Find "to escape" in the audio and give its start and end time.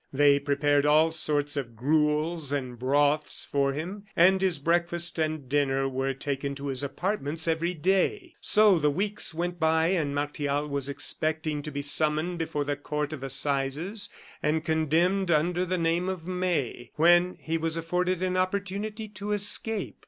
19.09-19.97